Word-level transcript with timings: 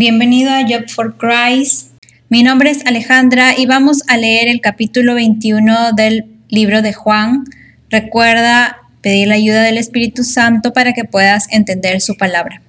Bienvenido 0.00 0.50
a 0.50 0.62
Job 0.62 0.88
for 0.88 1.18
Christ. 1.18 1.90
Mi 2.30 2.42
nombre 2.42 2.70
es 2.70 2.86
Alejandra 2.86 3.52
y 3.58 3.66
vamos 3.66 4.02
a 4.08 4.16
leer 4.16 4.48
el 4.48 4.62
capítulo 4.62 5.14
21 5.14 5.92
del 5.92 6.24
libro 6.48 6.80
de 6.80 6.94
Juan. 6.94 7.44
Recuerda 7.90 8.78
pedir 9.02 9.28
la 9.28 9.34
ayuda 9.34 9.62
del 9.62 9.76
Espíritu 9.76 10.24
Santo 10.24 10.72
para 10.72 10.94
que 10.94 11.04
puedas 11.04 11.48
entender 11.50 12.00
su 12.00 12.16
palabra. 12.16 12.62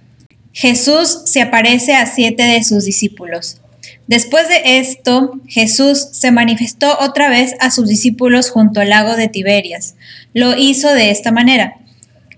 Jesús 0.51 1.21
se 1.23 1.41
aparece 1.41 1.95
a 1.95 2.05
siete 2.05 2.43
de 2.43 2.65
sus 2.65 2.83
discípulos. 2.83 3.61
Después 4.07 4.49
de 4.49 4.79
esto, 4.79 5.39
Jesús 5.47 6.09
se 6.11 6.31
manifestó 6.31 6.97
otra 6.99 7.29
vez 7.29 7.55
a 7.61 7.71
sus 7.71 7.87
discípulos 7.87 8.49
junto 8.49 8.81
al 8.81 8.89
lago 8.89 9.15
de 9.15 9.29
Tiberias. 9.29 9.95
Lo 10.33 10.57
hizo 10.57 10.93
de 10.93 11.11
esta 11.11 11.31
manera. 11.31 11.75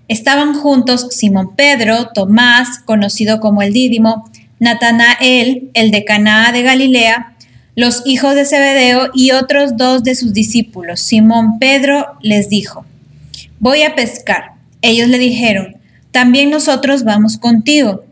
Estaban 0.06 0.54
juntos 0.54 1.08
Simón 1.10 1.56
Pedro, 1.56 2.10
Tomás, 2.14 2.78
conocido 2.84 3.40
como 3.40 3.60
el 3.62 3.72
Dídimo, 3.72 4.30
Natanael, 4.64 5.70
el 5.74 5.90
de 5.90 6.04
Caná 6.04 6.50
de 6.50 6.62
Galilea, 6.62 7.36
los 7.76 8.02
hijos 8.06 8.34
de 8.34 8.46
Zebedeo 8.46 9.10
y 9.14 9.32
otros 9.32 9.76
dos 9.76 10.02
de 10.02 10.14
sus 10.14 10.32
discípulos. 10.32 11.00
Simón 11.00 11.58
Pedro 11.58 12.16
les 12.22 12.48
dijo, 12.48 12.84
voy 13.60 13.82
a 13.82 13.94
pescar. 13.94 14.52
Ellos 14.80 15.08
le 15.08 15.18
dijeron, 15.18 15.76
también 16.10 16.50
nosotros 16.50 17.04
vamos 17.04 17.36
contigo. 17.36 18.04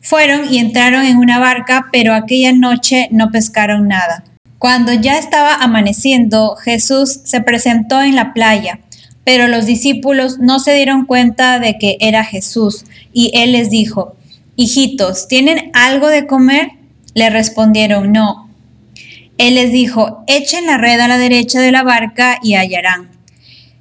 Fueron 0.00 0.52
y 0.52 0.58
entraron 0.58 1.04
en 1.04 1.18
una 1.18 1.38
barca, 1.38 1.86
pero 1.92 2.14
aquella 2.14 2.52
noche 2.52 3.08
no 3.10 3.30
pescaron 3.30 3.86
nada. 3.86 4.24
Cuando 4.58 4.94
ya 4.94 5.18
estaba 5.18 5.54
amaneciendo, 5.54 6.56
Jesús 6.56 7.20
se 7.24 7.40
presentó 7.40 8.00
en 8.00 8.14
la 8.14 8.32
playa, 8.32 8.80
pero 9.24 9.48
los 9.48 9.66
discípulos 9.66 10.38
no 10.38 10.60
se 10.60 10.74
dieron 10.74 11.04
cuenta 11.04 11.58
de 11.58 11.78
que 11.78 11.98
era 12.00 12.24
Jesús, 12.24 12.84
y 13.12 13.32
él 13.34 13.52
les 13.52 13.68
dijo, 13.68 14.16
Hijitos, 14.60 15.26
¿tienen 15.26 15.70
algo 15.72 16.08
de 16.08 16.26
comer? 16.26 16.72
Le 17.14 17.30
respondieron, 17.30 18.12
no. 18.12 18.50
Él 19.38 19.54
les 19.54 19.72
dijo, 19.72 20.22
echen 20.26 20.66
la 20.66 20.76
red 20.76 21.00
a 21.00 21.08
la 21.08 21.16
derecha 21.16 21.60
de 21.60 21.72
la 21.72 21.82
barca 21.82 22.38
y 22.42 22.56
hallarán. 22.56 23.08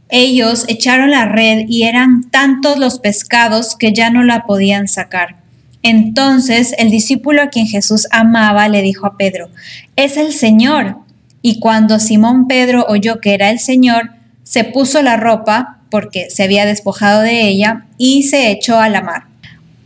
Ellos 0.08 0.64
echaron 0.70 1.12
la 1.12 1.26
red 1.26 1.66
y 1.68 1.84
eran 1.84 2.32
tantos 2.32 2.80
los 2.80 3.00
pescados 3.00 3.76
que 3.76 3.92
ya 3.92 4.10
no 4.10 4.24
la 4.24 4.46
podían 4.46 4.88
sacar. 4.88 5.36
Entonces 5.84 6.74
el 6.78 6.92
discípulo 6.92 7.42
a 7.42 7.50
quien 7.50 7.68
Jesús 7.68 8.08
amaba 8.12 8.70
le 8.70 8.82
dijo 8.82 9.06
a 9.06 9.18
Pedro, 9.18 9.50
es 9.98 10.16
el 10.16 10.32
Señor. 10.32 11.00
Y 11.42 11.60
cuando 11.60 12.00
Simón 12.00 12.48
Pedro 12.48 12.86
oyó 12.88 13.20
que 13.20 13.34
era 13.34 13.50
el 13.50 13.60
Señor, 13.60 14.12
se 14.44 14.64
puso 14.64 15.02
la 15.02 15.18
ropa, 15.18 15.82
porque 15.92 16.30
se 16.30 16.44
había 16.44 16.66
despojado 16.66 17.20
de 17.20 17.50
ella, 17.50 17.86
y 17.98 18.24
se 18.24 18.50
echó 18.50 18.80
a 18.80 18.88
la 18.88 19.02
mar. 19.02 19.29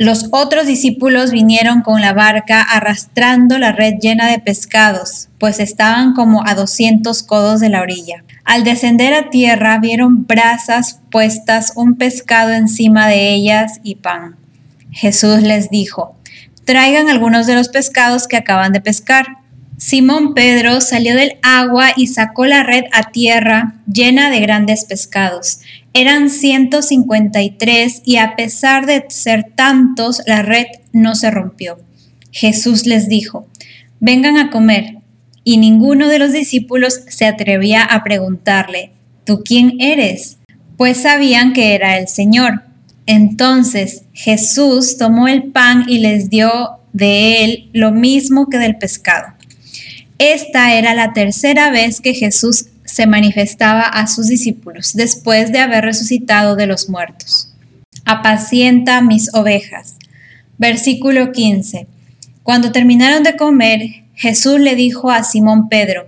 Los 0.04 0.28
otros 0.32 0.68
discípulos 0.68 1.32
vinieron 1.32 1.80
con 1.80 2.02
la 2.02 2.12
barca 2.12 2.62
arrastrando 2.62 3.58
la 3.58 3.72
red 3.72 3.94
llena 4.02 4.30
de 4.30 4.38
pescados, 4.38 5.30
pues 5.40 5.62
estaban 5.62 6.14
como 6.14 6.46
a 6.46 6.56
doscientos 6.56 7.24
codos 7.24 7.62
de 7.62 7.70
la 7.70 7.80
orilla. 7.80 8.26
Al 8.44 8.66
descender 8.66 9.14
a 9.14 9.30
tierra 9.30 9.80
vieron 9.80 10.28
brasas 10.28 11.00
puestas, 11.10 11.72
un 11.78 11.96
pescado 11.96 12.52
encima 12.52 13.08
de 13.08 13.30
ellas 13.34 13.80
y 13.82 13.96
pan. 13.96 14.36
Jesús 14.92 15.42
les 15.42 15.70
dijo, 15.70 16.18
traigan 16.66 17.08
algunos 17.08 17.48
de 17.48 17.56
los 17.56 17.70
pescados 17.70 18.28
que 18.28 18.36
acaban 18.36 18.74
de 18.74 18.82
pescar. 18.82 19.38
Simón 19.78 20.34
Pedro 20.34 20.82
salió 20.82 21.16
del 21.16 21.38
agua 21.44 21.92
y 21.96 22.08
sacó 22.08 22.46
la 22.46 22.64
red 22.64 22.84
a 22.92 23.04
tierra 23.12 23.76
llena 23.88 24.30
de 24.30 24.42
grandes 24.42 24.84
pescados. 24.84 25.62
Eran 25.94 26.32
153 26.32 28.02
y 28.04 28.18
a 28.18 28.36
pesar 28.36 28.88
de 28.88 29.06
ser 29.10 29.52
tantos, 29.56 30.24
la 30.26 30.42
red 30.42 30.66
no 30.92 31.14
se 31.14 31.30
rompió. 31.30 31.78
Jesús 32.32 32.88
les 32.88 33.08
dijo, 33.08 33.48
vengan 34.00 34.38
a 34.38 34.50
comer. 34.50 34.98
Y 35.44 35.58
ninguno 35.58 36.08
de 36.08 36.20
los 36.20 36.32
discípulos 36.32 37.02
se 37.08 37.26
atrevía 37.26 37.84
a 37.84 38.04
preguntarle, 38.04 38.92
¿tú 39.26 39.44
quién 39.44 39.80
eres? 39.80 40.38
Pues 40.78 40.98
sabían 40.98 41.54
que 41.54 41.76
era 41.76 41.98
el 41.98 42.08
Señor. 42.08 42.64
Entonces 43.06 44.04
Jesús 44.14 44.98
tomó 44.98 45.28
el 45.28 45.52
pan 45.52 45.86
y 45.88 46.00
les 46.00 46.30
dio 46.30 46.80
de 46.94 47.44
él 47.44 47.70
lo 47.74 47.92
mismo 47.92 48.48
que 48.50 48.58
del 48.58 48.78
pescado. 48.78 49.34
Esta 50.18 50.76
era 50.76 50.94
la 50.94 51.14
tercera 51.14 51.70
vez 51.70 52.00
que 52.00 52.14
Jesús 52.14 52.68
se 52.94 53.08
manifestaba 53.08 53.82
a 53.82 54.06
sus 54.06 54.28
discípulos 54.28 54.94
después 54.94 55.52
de 55.52 55.58
haber 55.58 55.84
resucitado 55.84 56.56
de 56.56 56.68
los 56.68 56.90
muertos. 56.90 57.52
Apacienta 58.06 59.02
mis 59.02 59.34
ovejas. 59.34 59.96
Versículo 60.60 61.32
15. 61.32 61.88
Cuando 62.44 62.72
terminaron 62.72 63.24
de 63.24 63.36
comer, 63.36 64.06
Jesús 64.14 64.60
le 64.60 64.76
dijo 64.76 65.10
a 65.10 65.24
Simón 65.24 65.70
Pedro, 65.70 66.08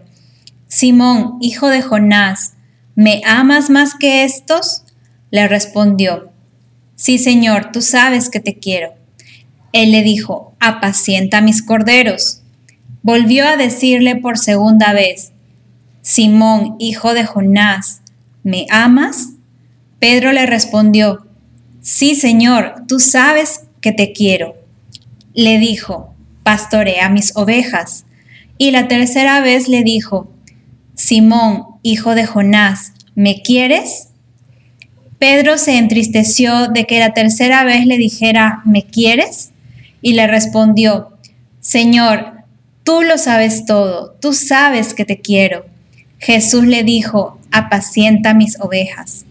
Simón, 0.68 1.40
hijo 1.41 1.69
de 1.69 1.81
Jonás, 1.81 2.53
¿me 2.94 3.24
amas 3.25 3.72
más 3.72 3.95
que 3.95 4.24
estos? 4.24 4.84
Le 5.31 5.47
respondió, 5.47 6.29
Sí, 6.95 7.18
Señor, 7.18 7.72
tú 7.72 7.81
sabes 7.81 8.29
que 8.29 8.40
te 8.40 8.59
quiero. 8.59 8.94
Él 9.74 9.91
le 9.91 10.03
dijo, 10.03 10.53
apacienta 10.59 11.41
mis 11.41 11.63
corderos. 11.63 12.44
Volvió 13.01 13.47
a 13.47 13.57
decirle 13.57 14.18
por 14.18 14.38
segunda 14.38 14.94
vez, 14.94 15.31
Simón, 16.07 16.75
hijo 16.77 17.16
de 17.16 17.25
Jonás, 17.25 18.03
¿me 18.43 18.67
amas? 18.69 19.29
Pedro 19.97 20.33
le 20.33 20.45
respondió, 20.45 21.25
Sí, 21.81 22.13
Señor, 22.13 22.83
tú 22.88 22.99
sabes 22.99 23.61
que 23.81 23.91
te 23.91 24.13
quiero. 24.13 24.55
Le 25.33 25.57
dijo, 25.57 26.13
pastorea 26.44 27.09
mis 27.09 27.35
ovejas. 27.35 28.05
Y 28.59 28.69
la 28.69 28.88
tercera 28.88 29.41
vez 29.41 29.67
le 29.67 29.81
dijo, 29.81 30.31
Simón, 30.94 31.63
hijo 31.81 32.13
de 32.13 32.27
Jonás, 32.27 32.94
¿me 33.15 33.41
quieres? 33.41 34.09
Pedro 35.17 35.57
se 35.57 35.79
entristeció 35.79 36.67
de 36.67 36.85
que 36.85 36.99
la 36.99 37.15
tercera 37.15 37.63
vez 37.63 37.88
le 37.88 37.97
dijera, 37.97 38.61
¿me 38.63 38.83
quieres? 38.83 39.53
Y 40.03 40.13
le 40.13 40.27
respondió, 40.27 41.17
Señor, 41.61 42.44
tú 42.83 43.01
lo 43.01 43.17
sabes 43.17 43.65
todo, 43.65 44.15
tú 44.21 44.33
sabes 44.33 44.94
que 44.94 45.05
te 45.05 45.19
quiero. 45.19 45.73
Jesús 46.19 46.65
le 46.65 46.83
dijo, 46.83 47.39
apacienta 47.51 48.33
mis 48.33 48.59
ovejas. 48.59 49.25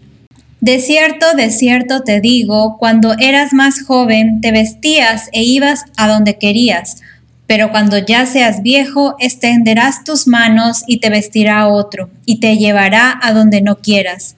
De 0.61 0.79
cierto, 0.79 1.35
de 1.35 1.51
cierto 1.51 2.01
te 2.01 2.21
digo, 2.21 2.77
cuando 2.79 3.13
eras 3.19 3.53
más 3.53 3.83
joven 3.83 4.41
te 4.41 4.51
vestías 4.51 5.29
e 5.31 5.43
ibas 5.43 5.85
a 5.95 6.07
donde 6.07 6.37
querías, 6.37 7.01
pero 7.47 7.69
cuando 7.69 7.99
ya 7.99 8.25
seas 8.25 8.63
viejo 8.63 9.15
extenderás 9.19 10.03
tus 10.03 10.27
manos 10.27 10.83
y 10.87 10.97
te 10.97 11.09
vestirá 11.09 11.67
otro, 11.67 12.09
y 12.25 12.39
te 12.39 12.57
llevará 12.57 13.19
a 13.21 13.33
donde 13.33 13.61
no 13.61 13.77
quieras. 13.77 14.35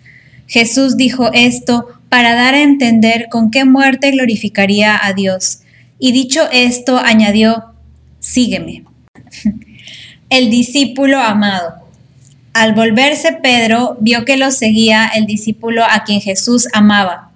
Jesús 0.47 0.97
dijo 0.97 1.31
esto 1.33 1.87
para 2.09 2.33
dar 2.35 2.53
a 2.53 2.61
entender 2.61 3.27
con 3.29 3.51
qué 3.51 3.65
muerte 3.65 4.11
glorificaría 4.11 4.99
a 5.01 5.13
Dios. 5.13 5.59
Y 5.99 6.11
dicho 6.11 6.41
esto, 6.51 6.97
añadió, 6.97 7.73
sígueme. 8.19 8.83
El 10.29 10.49
discípulo 10.49 11.19
amado. 11.19 11.86
Al 12.57 12.73
volverse 12.73 13.33
Pedro, 13.33 13.97
vio 13.99 14.25
que 14.25 14.37
lo 14.37 14.51
seguía 14.51 15.11
el 15.13 15.25
discípulo 15.25 15.83
a 15.83 16.03
quien 16.03 16.21
Jesús 16.21 16.67
amaba, 16.73 17.31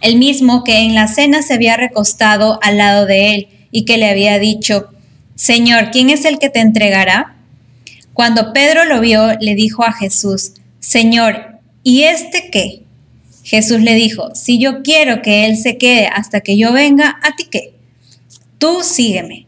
el 0.00 0.16
mismo 0.18 0.64
que 0.64 0.78
en 0.80 0.94
la 0.94 1.08
cena 1.08 1.42
se 1.42 1.54
había 1.54 1.76
recostado 1.76 2.58
al 2.62 2.78
lado 2.78 3.06
de 3.06 3.34
él 3.34 3.48
y 3.70 3.84
que 3.84 3.98
le 3.98 4.08
había 4.08 4.38
dicho, 4.38 4.88
Señor, 5.34 5.90
¿quién 5.92 6.10
es 6.10 6.24
el 6.24 6.38
que 6.38 6.50
te 6.50 6.60
entregará? 6.60 7.36
Cuando 8.12 8.52
Pedro 8.52 8.84
lo 8.84 9.00
vio, 9.00 9.32
le 9.40 9.54
dijo 9.54 9.84
a 9.84 9.92
Jesús, 9.92 10.54
Señor, 10.80 11.52
¿Y 11.82 12.04
este 12.04 12.48
qué? 12.50 12.82
Jesús 13.42 13.80
le 13.80 13.94
dijo, 13.94 14.34
si 14.34 14.60
yo 14.60 14.82
quiero 14.82 15.20
que 15.20 15.46
él 15.46 15.56
se 15.56 15.78
quede 15.78 16.06
hasta 16.06 16.40
que 16.40 16.56
yo 16.56 16.72
venga, 16.72 17.18
¿a 17.22 17.34
ti 17.34 17.46
qué? 17.50 17.74
Tú 18.58 18.82
sígueme. 18.82 19.46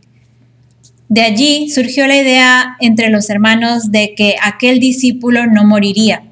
De 1.08 1.22
allí 1.22 1.70
surgió 1.70 2.06
la 2.06 2.16
idea 2.16 2.76
entre 2.80 3.10
los 3.10 3.30
hermanos 3.30 3.90
de 3.90 4.14
que 4.14 4.36
aquel 4.42 4.80
discípulo 4.80 5.46
no 5.46 5.64
moriría. 5.64 6.24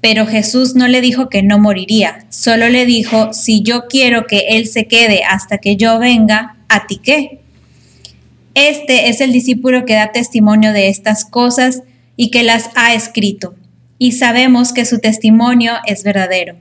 Pero 0.00 0.26
Jesús 0.26 0.74
no 0.74 0.86
le 0.86 1.00
dijo 1.00 1.28
que 1.28 1.42
no 1.42 1.58
moriría, 1.58 2.26
solo 2.28 2.68
le 2.68 2.84
dijo, 2.84 3.32
si 3.32 3.62
yo 3.62 3.86
quiero 3.88 4.26
que 4.26 4.44
él 4.50 4.66
se 4.66 4.86
quede 4.86 5.24
hasta 5.24 5.58
que 5.58 5.76
yo 5.76 5.98
venga, 5.98 6.56
¿a 6.68 6.86
ti 6.86 7.00
qué? 7.02 7.40
Este 8.54 9.08
es 9.08 9.20
el 9.22 9.32
discípulo 9.32 9.86
que 9.86 9.94
da 9.94 10.12
testimonio 10.12 10.72
de 10.72 10.88
estas 10.88 11.24
cosas 11.24 11.82
y 12.16 12.30
que 12.30 12.42
las 12.42 12.68
ha 12.74 12.94
escrito 12.94 13.54
y 13.98 14.12
sabemos 14.12 14.72
que 14.72 14.84
su 14.84 14.98
testimonio 14.98 15.72
es 15.86 16.04
verdadero. 16.04 16.56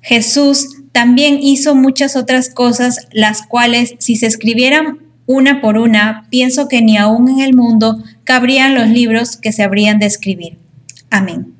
Jesús 0.00 0.76
también 0.92 1.38
hizo 1.40 1.74
muchas 1.74 2.16
otras 2.16 2.50
cosas, 2.50 3.08
las 3.12 3.42
cuales 3.46 3.94
si 3.98 4.16
se 4.16 4.26
escribieran 4.26 5.00
una 5.26 5.60
por 5.60 5.78
una, 5.78 6.26
pienso 6.30 6.68
que 6.68 6.82
ni 6.82 6.96
aún 6.96 7.28
en 7.28 7.40
el 7.40 7.54
mundo 7.54 8.02
cabrían 8.24 8.74
los 8.74 8.88
libros 8.88 9.36
que 9.36 9.52
se 9.52 9.62
habrían 9.62 9.98
de 9.98 10.06
escribir. 10.06 10.58
Amén. 11.10 11.54